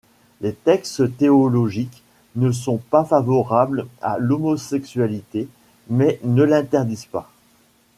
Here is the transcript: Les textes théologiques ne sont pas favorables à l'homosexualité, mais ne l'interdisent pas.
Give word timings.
Les 0.39 0.55
textes 0.55 1.15
théologiques 1.17 2.01
ne 2.35 2.51
sont 2.51 2.79
pas 2.79 3.05
favorables 3.05 3.85
à 4.01 4.17
l'homosexualité, 4.17 5.47
mais 5.91 6.19
ne 6.23 6.41
l'interdisent 6.41 7.05
pas. 7.05 7.29